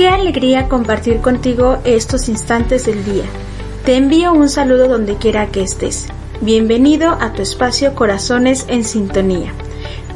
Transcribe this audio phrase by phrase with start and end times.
[0.00, 3.24] Qué alegría compartir contigo estos instantes del día.
[3.84, 6.08] Te envío un saludo donde quiera que estés.
[6.40, 9.52] Bienvenido a tu espacio Corazones en Sintonía,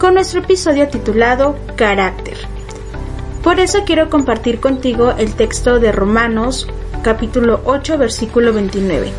[0.00, 2.38] con nuestro episodio titulado Carácter.
[3.42, 6.66] Por eso quiero compartir contigo el texto de Romanos
[7.02, 9.12] capítulo 8 versículo 29.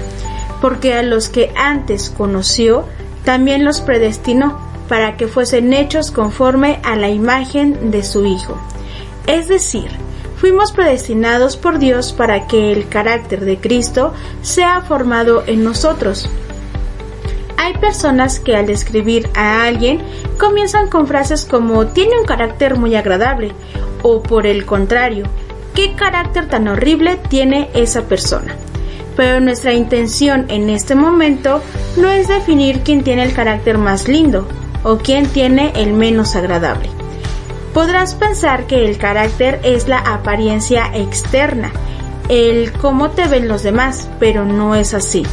[0.62, 2.86] Porque a los que antes conoció,
[3.24, 8.58] también los predestinó para que fuesen hechos conforme a la imagen de su Hijo.
[9.28, 9.92] Es decir,
[10.38, 16.30] fuimos predestinados por Dios para que el carácter de Cristo sea formado en nosotros.
[17.58, 20.02] Hay personas que al describir a alguien
[20.38, 23.54] comienzan con frases como tiene un carácter muy agradable
[24.04, 25.26] o por el contrario,
[25.74, 28.56] qué carácter tan horrible tiene esa persona.
[29.16, 31.62] Pero nuestra intención en este momento
[31.98, 34.48] no es definir quién tiene el carácter más lindo
[34.84, 37.05] o quién tiene el menos agradable.
[37.76, 41.74] Podrás pensar que el carácter es la apariencia externa,
[42.30, 45.24] el cómo te ven los demás, pero no es así.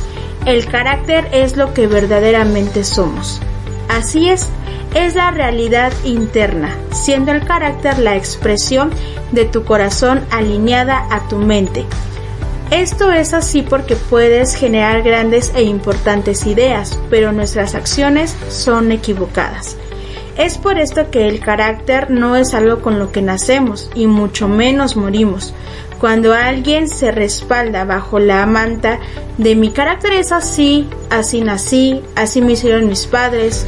[0.45, 3.41] El carácter es lo que verdaderamente somos.
[3.89, 4.49] Así es,
[4.93, 8.91] es la realidad interna, siendo el carácter la expresión
[9.31, 11.85] de tu corazón alineada a tu mente.
[12.73, 19.77] Esto es así porque puedes generar grandes e importantes ideas, pero nuestras acciones son equivocadas.
[20.37, 24.49] Es por esto que el carácter no es algo con lo que nacemos y mucho
[24.49, 25.55] menos morimos.
[26.01, 28.99] Cuando alguien se respalda bajo la manta
[29.39, 33.67] de mi carácter es así, así nací, así me hicieron mis padres,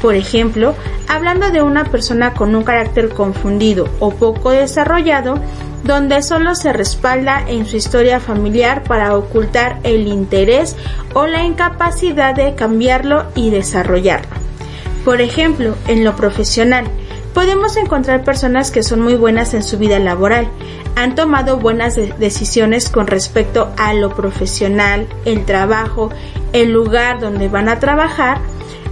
[0.00, 0.74] por ejemplo,
[1.06, 5.38] hablando de una persona con un carácter confundido o poco desarrollado,
[5.84, 10.76] donde solo se respalda en su historia familiar para ocultar el interés
[11.14, 14.35] o la incapacidad de cambiarlo y desarrollarlo.
[15.06, 16.84] Por ejemplo, en lo profesional,
[17.32, 20.48] podemos encontrar personas que son muy buenas en su vida laboral,
[20.96, 26.10] han tomado buenas decisiones con respecto a lo profesional, el trabajo,
[26.52, 28.40] el lugar donde van a trabajar,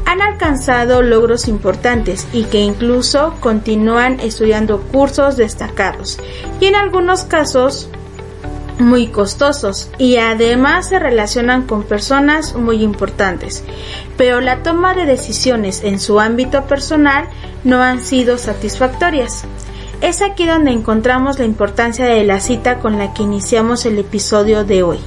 [0.06, 6.20] han alcanzado logros importantes y que incluso continúan estudiando cursos destacados.
[6.60, 7.88] Y en algunos casos
[8.78, 13.64] muy costosos y además se relacionan con personas muy importantes,
[14.16, 17.28] pero la toma de decisiones en su ámbito personal
[17.62, 19.44] no han sido satisfactorias.
[20.00, 24.64] Es aquí donde encontramos la importancia de la cita con la que iniciamos el episodio
[24.64, 24.98] de hoy.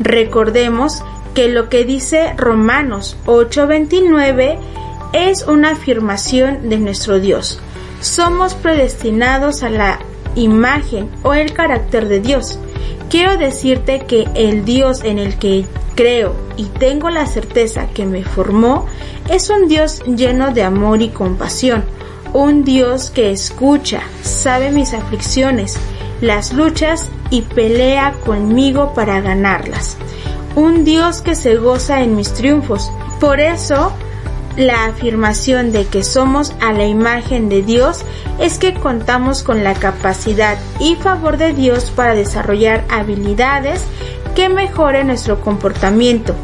[0.00, 1.02] Recordemos
[1.34, 4.58] que lo que dice Romanos 8:29
[5.12, 7.60] es una afirmación de nuestro Dios.
[8.00, 10.00] Somos predestinados a la
[10.36, 12.58] imagen o el carácter de Dios.
[13.10, 15.64] Quiero decirte que el Dios en el que
[15.94, 18.86] creo y tengo la certeza que me formó
[19.28, 21.84] es un Dios lleno de amor y compasión,
[22.32, 25.78] un Dios que escucha, sabe mis aflicciones,
[26.20, 29.96] las luchas y pelea conmigo para ganarlas.
[30.54, 32.90] Un Dios que se goza en mis triunfos.
[33.20, 33.92] Por eso
[34.56, 38.04] la afirmación de que somos a la imagen de Dios
[38.40, 43.84] es que contamos con la capacidad y favor de Dios para desarrollar habilidades
[44.34, 46.34] que mejoren nuestro comportamiento,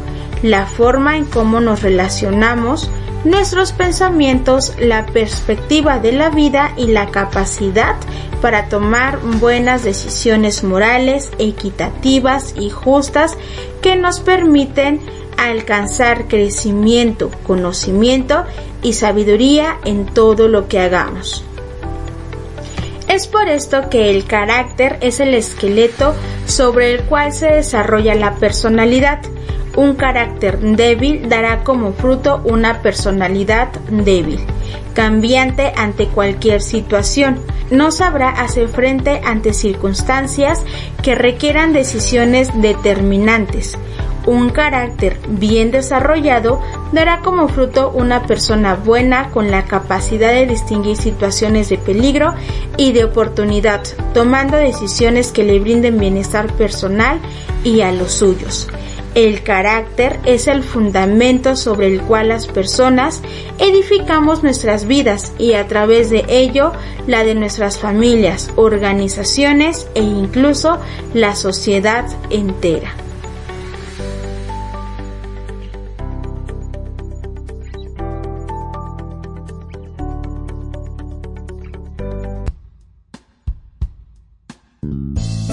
[0.43, 2.89] la forma en cómo nos relacionamos,
[3.23, 7.95] nuestros pensamientos, la perspectiva de la vida y la capacidad
[8.41, 13.37] para tomar buenas decisiones morales, equitativas y justas
[13.81, 14.99] que nos permiten
[15.37, 18.43] alcanzar crecimiento, conocimiento
[18.81, 21.45] y sabiduría en todo lo que hagamos.
[23.13, 26.15] Es por esto que el carácter es el esqueleto
[26.47, 29.19] sobre el cual se desarrolla la personalidad.
[29.75, 34.39] Un carácter débil dará como fruto una personalidad débil,
[34.95, 37.37] cambiante ante cualquier situación.
[37.69, 40.63] No sabrá hacer frente ante circunstancias
[41.03, 43.77] que requieran decisiones determinantes
[44.25, 46.61] Un carácter bien desarrollado
[46.93, 52.33] dará como fruto una persona buena con la capacidad de distinguir situaciones de peligro
[52.77, 53.81] y de oportunidad,
[54.13, 57.19] tomando decisiones que le brinden bienestar personal
[57.65, 58.69] y a los suyos.
[59.15, 63.21] El carácter es el fundamento sobre el cual las personas
[63.59, 66.71] edificamos nuestras vidas y a través de ello
[67.05, 70.79] la de nuestras familias, organizaciones e incluso
[71.13, 73.02] la sociedad entera.